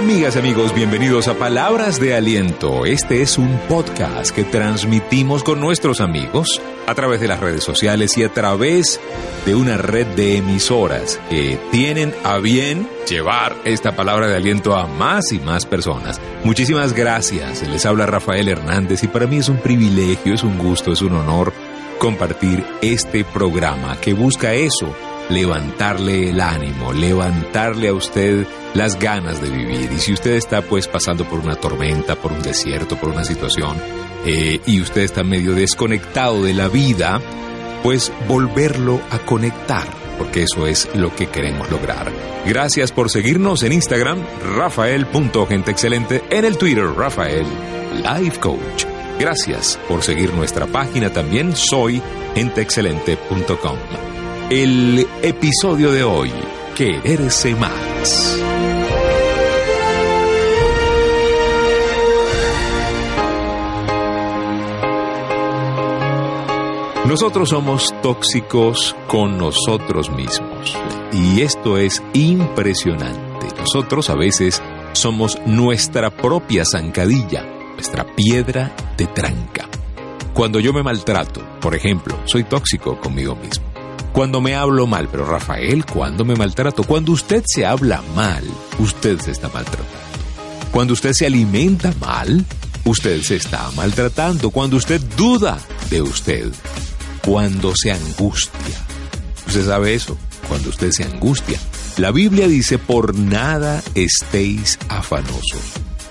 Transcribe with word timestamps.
Amigas 0.00 0.38
amigos, 0.38 0.74
bienvenidos 0.74 1.28
a 1.28 1.34
Palabras 1.34 2.00
de 2.00 2.14
Aliento. 2.14 2.86
Este 2.86 3.20
es 3.20 3.36
un 3.36 3.60
podcast 3.68 4.34
que 4.34 4.44
transmitimos 4.44 5.44
con 5.44 5.60
nuestros 5.60 6.00
amigos 6.00 6.58
a 6.86 6.94
través 6.94 7.20
de 7.20 7.28
las 7.28 7.38
redes 7.38 7.62
sociales 7.62 8.16
y 8.16 8.24
a 8.24 8.30
través 8.30 8.98
de 9.44 9.54
una 9.54 9.76
red 9.76 10.06
de 10.16 10.38
emisoras 10.38 11.20
que 11.28 11.60
tienen 11.70 12.14
a 12.24 12.38
bien 12.38 12.88
llevar 13.06 13.54
esta 13.66 13.94
palabra 13.94 14.26
de 14.26 14.36
aliento 14.36 14.74
a 14.74 14.86
más 14.86 15.32
y 15.32 15.38
más 15.38 15.66
personas. 15.66 16.18
Muchísimas 16.44 16.94
gracias. 16.94 17.68
Les 17.68 17.84
habla 17.84 18.06
Rafael 18.06 18.48
Hernández 18.48 19.04
y 19.04 19.08
para 19.08 19.26
mí 19.26 19.36
es 19.36 19.50
un 19.50 19.58
privilegio, 19.58 20.32
es 20.32 20.42
un 20.42 20.56
gusto, 20.56 20.92
es 20.92 21.02
un 21.02 21.12
honor 21.12 21.52
compartir 21.98 22.64
este 22.80 23.22
programa 23.22 24.00
que 24.00 24.14
busca 24.14 24.54
eso 24.54 24.96
levantarle 25.30 26.30
el 26.30 26.40
ánimo, 26.40 26.92
levantarle 26.92 27.88
a 27.88 27.94
usted 27.94 28.46
las 28.74 28.98
ganas 28.98 29.40
de 29.40 29.50
vivir. 29.50 29.90
Y 29.92 29.98
si 29.98 30.12
usted 30.12 30.32
está 30.32 30.62
pues 30.62 30.88
pasando 30.88 31.24
por 31.24 31.40
una 31.40 31.56
tormenta, 31.56 32.16
por 32.16 32.32
un 32.32 32.42
desierto, 32.42 32.96
por 32.96 33.10
una 33.10 33.24
situación, 33.24 33.76
eh, 34.26 34.60
y 34.66 34.80
usted 34.80 35.02
está 35.02 35.22
medio 35.22 35.54
desconectado 35.54 36.42
de 36.42 36.54
la 36.54 36.68
vida, 36.68 37.20
pues 37.82 38.12
volverlo 38.28 39.00
a 39.10 39.18
conectar, 39.18 39.86
porque 40.18 40.42
eso 40.42 40.66
es 40.66 40.88
lo 40.94 41.14
que 41.14 41.28
queremos 41.28 41.70
lograr. 41.70 42.10
Gracias 42.46 42.92
por 42.92 43.10
seguirnos 43.10 43.62
en 43.62 43.72
Instagram, 43.72 44.18
rafael.genteexcelente, 44.56 46.22
en 46.30 46.44
el 46.44 46.58
Twitter, 46.58 46.86
Rafael 46.86 47.46
Life 48.02 48.38
Coach. 48.40 48.84
Gracias 49.18 49.78
por 49.86 50.02
seguir 50.02 50.32
nuestra 50.32 50.66
página 50.66 51.10
también, 51.10 51.54
soy 51.54 52.00
genteexcelente.com 52.34 54.09
el 54.50 55.06
episodio 55.22 55.92
de 55.92 56.02
hoy, 56.02 56.32
Quererse 56.74 57.54
más. 57.54 58.36
Nosotros 67.06 67.50
somos 67.50 67.94
tóxicos 68.02 68.96
con 69.06 69.38
nosotros 69.38 70.10
mismos 70.10 70.76
y 71.12 71.42
esto 71.42 71.78
es 71.78 72.02
impresionante. 72.12 73.46
Nosotros 73.56 74.10
a 74.10 74.16
veces 74.16 74.60
somos 74.94 75.38
nuestra 75.46 76.10
propia 76.10 76.64
zancadilla, 76.64 77.44
nuestra 77.74 78.04
piedra 78.16 78.74
de 78.96 79.06
tranca. 79.06 79.68
Cuando 80.34 80.58
yo 80.58 80.72
me 80.72 80.82
maltrato, 80.82 81.40
por 81.60 81.76
ejemplo, 81.76 82.16
soy 82.24 82.44
tóxico 82.44 82.98
conmigo 82.98 83.36
mismo 83.36 83.69
cuando 84.12 84.40
me 84.40 84.54
hablo 84.54 84.86
mal. 84.86 85.08
Pero 85.10 85.26
Rafael, 85.26 85.84
¿cuándo 85.84 86.24
me 86.24 86.34
maltrato? 86.34 86.84
Cuando 86.84 87.12
usted 87.12 87.42
se 87.46 87.66
habla 87.66 88.02
mal, 88.14 88.44
usted 88.78 89.18
se 89.20 89.30
está 89.30 89.48
maltratando. 89.48 89.88
Cuando 90.70 90.92
usted 90.92 91.12
se 91.12 91.26
alimenta 91.26 91.92
mal, 92.00 92.44
usted 92.84 93.22
se 93.22 93.36
está 93.36 93.70
maltratando. 93.76 94.50
Cuando 94.50 94.76
usted 94.76 95.00
duda 95.16 95.58
de 95.90 96.02
usted, 96.02 96.52
cuando 97.24 97.74
se 97.74 97.92
angustia. 97.92 98.78
Usted 99.46 99.66
sabe 99.66 99.94
eso, 99.94 100.16
cuando 100.48 100.70
usted 100.70 100.92
se 100.92 101.04
angustia. 101.04 101.58
La 101.96 102.12
Biblia 102.12 102.46
dice, 102.46 102.78
por 102.78 103.16
nada 103.16 103.82
estéis 103.94 104.78
afanosos. 104.88 105.60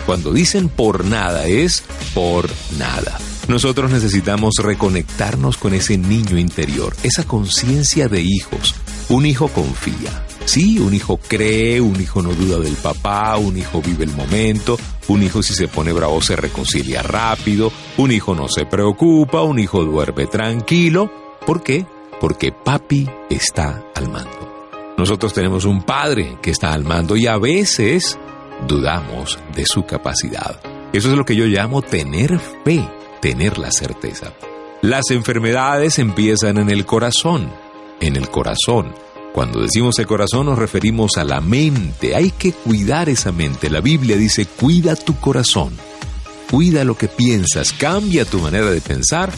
Cuando 0.06 0.34
dicen 0.34 0.70
por 0.70 1.06
nada 1.06 1.46
es 1.46 1.84
por 2.14 2.50
nada. 2.78 3.18
Nosotros 3.50 3.90
necesitamos 3.90 4.54
reconectarnos 4.62 5.58
con 5.58 5.74
ese 5.74 5.98
niño 5.98 6.38
interior, 6.38 6.96
esa 7.02 7.24
conciencia 7.24 8.08
de 8.08 8.22
hijos. 8.22 8.76
Un 9.10 9.26
hijo 9.26 9.48
confía. 9.48 10.24
Sí, 10.46 10.78
un 10.78 10.94
hijo 10.94 11.18
cree, 11.18 11.82
un 11.82 12.00
hijo 12.00 12.22
no 12.22 12.30
duda 12.30 12.60
del 12.60 12.76
papá, 12.76 13.38
un 13.38 13.58
hijo 13.58 13.82
vive 13.82 14.04
el 14.04 14.16
momento, 14.16 14.78
un 15.08 15.24
hijo 15.24 15.42
si 15.42 15.56
se 15.56 15.68
pone 15.68 15.92
bravo 15.92 16.22
se 16.22 16.36
reconcilia 16.36 17.02
rápido, 17.02 17.72
un 17.98 18.12
hijo 18.12 18.36
no 18.36 18.48
se 18.48 18.68
preocupa, 18.68 19.42
un 19.42 19.58
hijo 19.58 19.84
duerme 19.84 20.28
tranquilo. 20.28 21.12
¿Por 21.44 21.64
qué? 21.64 21.88
Porque 22.22 22.52
papi 22.52 23.10
está 23.32 23.84
al 23.96 24.10
mando. 24.10 24.94
Nosotros 24.96 25.34
tenemos 25.34 25.66
un 25.66 25.82
padre 25.82 26.38
que 26.40 26.52
está 26.52 26.72
al 26.72 26.84
mando 26.84 27.18
y 27.18 27.26
a 27.26 27.40
veces 27.40 28.20
dudamos 28.68 29.40
de 29.56 29.66
su 29.66 29.88
capacidad. 29.88 30.62
Eso 30.94 31.10
es 31.10 31.18
lo 31.18 31.26
que 31.26 31.36
yo 31.36 31.46
llamo 31.46 31.82
tener 31.82 32.38
fe 32.64 32.88
tener 33.22 33.58
la 33.58 33.72
certeza. 33.72 34.34
Las 34.82 35.12
enfermedades 35.12 36.00
empiezan 36.00 36.58
en 36.58 36.70
el 36.70 36.86
corazón, 36.86 37.52
en 38.00 38.16
el 38.16 38.30
corazón. 38.30 38.94
Cuando 39.34 39.62
decimos 39.62 40.00
el 40.00 40.08
corazón 40.08 40.48
nos 40.48 40.58
referimos 40.58 41.18
a 41.18 41.24
la 41.24 41.42
mente. 41.42 42.16
Hay 42.16 42.32
que 42.32 42.54
cuidar 42.54 43.10
esa 43.10 43.32
mente. 43.32 43.70
La 43.70 43.82
Biblia 43.82 44.18
dice, 44.18 44.46
cuida 44.46 44.96
tu 44.96 45.16
corazón. 45.20 45.74
Cuida 46.50 46.84
lo 46.84 46.98
que 46.98 47.08
piensas, 47.08 47.74
cambia 47.74 48.26
tu 48.26 48.40
manera 48.40 48.72
de 48.72 48.82
pensar 48.82 49.32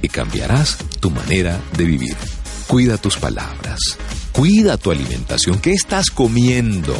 y 0.00 0.08
cambiarás 0.08 0.78
tu 1.00 1.10
manera 1.10 1.60
de 1.76 1.84
vivir. 1.84 2.16
Cuida 2.68 2.96
tus 2.96 3.16
palabras, 3.16 3.80
cuida 4.32 4.76
tu 4.76 4.92
alimentación. 4.92 5.58
¿Qué 5.58 5.72
estás 5.72 6.10
comiendo? 6.10 6.94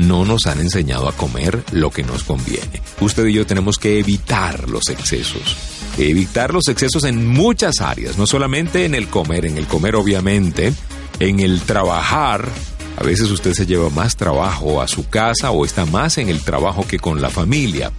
No 0.00 0.24
nos 0.24 0.46
han 0.46 0.60
enseñado 0.60 1.08
a 1.08 1.12
comer 1.12 1.62
lo 1.72 1.90
que 1.90 2.02
nos 2.02 2.24
conviene. 2.24 2.82
Usted 3.00 3.26
y 3.26 3.34
yo 3.34 3.46
tenemos 3.46 3.78
que 3.78 3.98
evitar 3.98 4.68
los 4.68 4.88
excesos. 4.88 5.56
Evitar 5.98 6.52
los 6.52 6.68
excesos 6.68 7.04
en 7.04 7.26
muchas 7.26 7.80
áreas, 7.80 8.18
no 8.18 8.26
solamente 8.26 8.84
en 8.84 8.94
el 8.94 9.08
comer, 9.08 9.46
en 9.46 9.58
el 9.58 9.66
comer 9.66 9.96
obviamente, 9.96 10.72
en 11.18 11.40
el 11.40 11.60
trabajar. 11.62 12.48
A 12.96 13.02
veces 13.02 13.30
usted 13.30 13.54
se 13.54 13.66
lleva 13.66 13.88
más 13.90 14.16
trabajo 14.16 14.82
a 14.82 14.88
su 14.88 15.08
casa 15.08 15.50
o 15.50 15.64
está 15.64 15.86
más 15.86 16.18
en 16.18 16.28
el 16.28 16.40
trabajo 16.40 16.86
que 16.86 16.98
con 16.98 17.20
la 17.20 17.30
familia. 17.30 17.92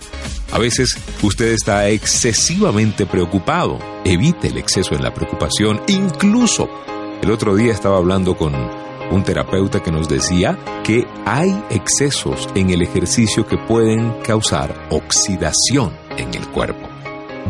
A 0.52 0.60
veces 0.60 0.98
usted 1.22 1.54
está 1.54 1.88
excesivamente 1.90 3.06
preocupado. 3.06 3.80
Evite 4.04 4.50
el 4.50 4.58
exceso 4.58 4.94
en 4.96 5.04
la 5.04 5.14
preocupación. 5.14 5.82
Incluso 5.88 6.70
el 7.22 7.32
otro 7.32 7.56
día 7.56 7.72
estaba 7.72 7.98
hablando 7.98 8.38
con 8.38 8.54
un 9.12 9.24
terapeuta 9.24 9.84
que 9.84 9.92
nos 9.92 10.08
decía 10.08 10.58
que 10.84 11.06
hay 11.26 11.64
excesos 11.70 12.50
en 12.56 12.70
el 12.72 12.82
ejercicio 12.82 13.46
que 13.46 13.58
pueden 13.58 14.12
causar 14.24 14.88
oxidación 14.90 15.96
en 16.18 16.34
el 16.34 16.48
cuerpo. 16.48 16.88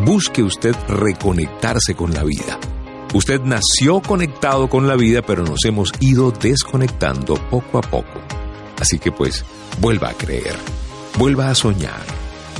Busque 0.06 0.44
usted 0.44 0.76
reconectarse 0.88 1.96
con 1.96 2.14
la 2.14 2.24
vida. 2.24 2.60
Usted 3.14 3.42
nació 3.42 4.02
conectado 4.02 4.70
con 4.70 4.88
la 4.88 4.96
vida, 4.96 5.22
pero 5.22 5.44
nos 5.44 5.64
hemos 5.66 5.92
ido 6.00 6.32
desconectando 6.32 7.36
poco 7.50 7.78
a 7.78 7.82
poco. 7.82 8.22
Así 8.80 9.00
que 9.00 9.12
pues, 9.12 9.46
vuelva 9.80 10.10
a 10.10 10.14
creer, 10.14 10.56
vuelva 11.18 11.50
a 11.50 11.56
soñar. 11.56 12.02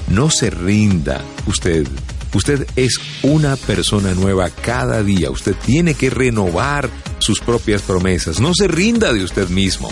No 0.10 0.30
se 0.30 0.50
rinda 0.50 1.22
usted 1.48 1.88
Usted 2.34 2.66
es 2.76 3.00
una 3.24 3.56
persona 3.56 4.14
nueva 4.14 4.50
cada 4.50 5.04
día. 5.04 5.30
Usted 5.30 5.56
tiene 5.66 5.94
que 5.94 6.10
renovar 6.10 6.90
sus 7.20 7.40
propias 7.40 7.82
promesas. 7.82 8.40
No 8.40 8.54
se 8.54 8.68
rinda 8.68 9.12
de 9.14 9.24
usted 9.24 9.50
mismo. 9.50 9.92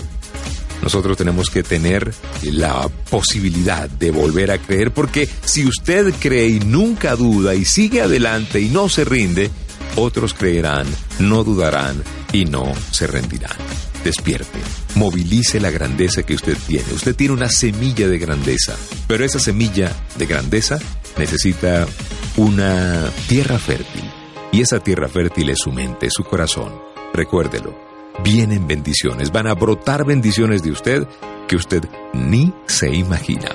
Nosotros 0.82 1.16
tenemos 1.18 1.50
que 1.50 1.62
tener 1.62 2.14
la 2.42 2.88
posibilidad 3.10 3.88
de 3.90 4.10
volver 4.10 4.50
a 4.50 4.58
creer 4.58 4.92
porque 4.92 5.28
si 5.44 5.66
usted 5.66 6.14
cree 6.18 6.48
y 6.48 6.60
nunca 6.60 7.16
duda 7.16 7.54
y 7.54 7.66
sigue 7.66 8.00
adelante 8.00 8.60
y 8.60 8.68
no 8.70 8.88
se 8.88 9.04
rinde, 9.04 9.50
otros 9.96 10.32
creerán, 10.32 10.86
no 11.18 11.44
dudarán 11.44 12.02
y 12.32 12.46
no 12.46 12.72
se 12.90 13.06
rendirán. 13.06 13.56
Despierte, 14.04 14.58
movilice 14.94 15.60
la 15.60 15.70
grandeza 15.70 16.22
que 16.22 16.34
usted 16.34 16.56
tiene. 16.66 16.90
Usted 16.94 17.14
tiene 17.14 17.34
una 17.34 17.50
semilla 17.50 18.08
de 18.08 18.18
grandeza, 18.18 18.76
pero 19.06 19.26
esa 19.26 19.38
semilla 19.38 19.94
de 20.16 20.24
grandeza 20.24 20.78
necesita 21.18 21.86
una 22.36 23.10
tierra 23.28 23.58
fértil. 23.58 24.04
Y 24.52 24.60
esa 24.60 24.80
tierra 24.80 25.08
fértil 25.08 25.50
es 25.50 25.58
su 25.58 25.72
mente, 25.72 26.08
su 26.10 26.24
corazón. 26.24 26.72
Recuérdelo, 27.12 27.74
vienen 28.24 28.66
bendiciones, 28.66 29.30
van 29.30 29.46
a 29.46 29.54
brotar 29.54 30.04
bendiciones 30.04 30.62
de 30.62 30.70
usted 30.72 31.06
que 31.48 31.56
usted 31.56 31.84
ni 32.12 32.52
se 32.66 32.94
imagina. 32.94 33.50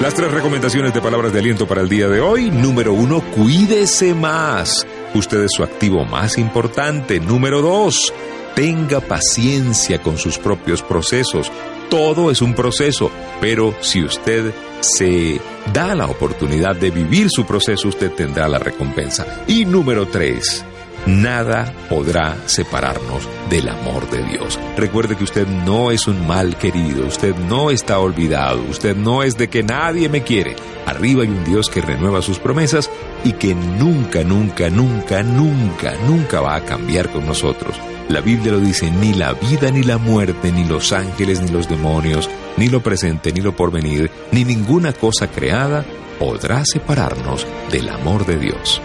Las 0.00 0.14
tres 0.14 0.30
recomendaciones 0.30 0.94
de 0.94 1.00
palabras 1.00 1.32
de 1.32 1.40
aliento 1.40 1.66
para 1.66 1.80
el 1.80 1.88
día 1.88 2.06
de 2.08 2.20
hoy. 2.20 2.52
Número 2.52 2.92
uno, 2.92 3.20
cuídese 3.32 4.14
más. 4.14 4.86
Usted 5.12 5.42
es 5.42 5.50
su 5.52 5.64
activo 5.64 6.04
más 6.04 6.38
importante. 6.38 7.18
Número 7.18 7.60
dos, 7.60 8.12
tenga 8.58 8.98
paciencia 8.98 10.02
con 10.02 10.18
sus 10.18 10.36
propios 10.36 10.82
procesos. 10.82 11.52
Todo 11.88 12.28
es 12.28 12.42
un 12.42 12.54
proceso, 12.54 13.08
pero 13.40 13.72
si 13.82 14.02
usted 14.02 14.52
se 14.80 15.40
da 15.72 15.94
la 15.94 16.06
oportunidad 16.06 16.74
de 16.74 16.90
vivir 16.90 17.28
su 17.30 17.46
proceso, 17.46 17.86
usted 17.86 18.10
tendrá 18.10 18.48
la 18.48 18.58
recompensa. 18.58 19.44
Y 19.46 19.64
número 19.64 20.08
tres, 20.08 20.64
Nada 21.06 21.72
podrá 21.88 22.36
separarnos 22.46 23.26
del 23.48 23.68
amor 23.68 24.10
de 24.10 24.22
Dios. 24.24 24.58
Recuerde 24.76 25.16
que 25.16 25.24
usted 25.24 25.46
no 25.46 25.90
es 25.90 26.06
un 26.06 26.26
mal 26.26 26.56
querido, 26.56 27.06
usted 27.06 27.34
no 27.48 27.70
está 27.70 27.98
olvidado, 27.98 28.60
usted 28.68 28.96
no 28.96 29.22
es 29.22 29.36
de 29.38 29.48
que 29.48 29.62
nadie 29.62 30.08
me 30.08 30.22
quiere. 30.22 30.56
Arriba 30.86 31.22
hay 31.22 31.28
un 31.28 31.44
Dios 31.44 31.68
que 31.70 31.80
renueva 31.80 32.22
sus 32.22 32.38
promesas 32.38 32.90
y 33.24 33.32
que 33.32 33.54
nunca, 33.54 34.22
nunca, 34.24 34.68
nunca, 34.70 35.22
nunca, 35.22 35.94
nunca 36.06 36.40
va 36.40 36.56
a 36.56 36.64
cambiar 36.64 37.10
con 37.10 37.26
nosotros. 37.26 37.76
La 38.08 38.20
Biblia 38.20 38.52
lo 38.52 38.60
dice, 38.60 38.90
ni 38.90 39.12
la 39.12 39.34
vida 39.34 39.70
ni 39.70 39.82
la 39.82 39.98
muerte, 39.98 40.50
ni 40.50 40.64
los 40.64 40.92
ángeles 40.92 41.40
ni 41.42 41.48
los 41.48 41.68
demonios, 41.68 42.28
ni 42.56 42.68
lo 42.68 42.82
presente 42.82 43.32
ni 43.32 43.40
lo 43.40 43.54
porvenir, 43.54 44.10
ni 44.32 44.44
ninguna 44.44 44.92
cosa 44.94 45.30
creada 45.30 45.84
podrá 46.18 46.64
separarnos 46.64 47.46
del 47.70 47.88
amor 47.90 48.24
de 48.26 48.38
Dios. 48.38 48.80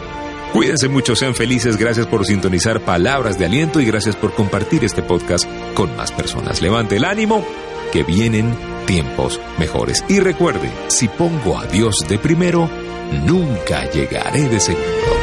Cuídense 0.53 0.87
mucho, 0.87 1.15
sean 1.15 1.33
felices, 1.33 1.77
gracias 1.77 2.05
por 2.05 2.27
sintonizar 2.27 2.79
palabras 2.79 3.39
de 3.39 3.45
aliento 3.45 3.79
y 3.79 3.85
gracias 3.85 4.15
por 4.15 4.35
compartir 4.35 4.83
este 4.83 5.01
podcast 5.01 5.49
con 5.73 5.95
más 5.97 6.11
personas. 6.11 6.61
Levante 6.61 6.97
el 6.97 7.05
ánimo, 7.05 7.43
que 7.91 8.03
vienen 8.03 8.53
tiempos 8.85 9.41
mejores. 9.57 10.05
Y 10.07 10.19
recuerde, 10.19 10.69
si 10.89 11.07
pongo 11.07 11.57
a 11.57 11.65
Dios 11.65 11.95
de 12.07 12.19
primero, 12.19 12.69
nunca 13.25 13.89
llegaré 13.89 14.47
de 14.47 14.59
segundo. 14.59 15.22